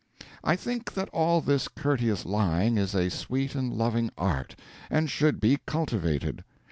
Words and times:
I 0.43 0.55
think 0.55 0.93
that 0.95 1.09
all 1.13 1.41
this 1.41 1.67
courteous 1.67 2.25
lying 2.25 2.75
is 2.75 2.95
a 2.95 3.11
sweet 3.11 3.53
and 3.53 3.71
loving 3.71 4.09
art, 4.17 4.55
and 4.89 5.07
should 5.07 5.39
be 5.39 5.59
cultivated. 5.67 6.43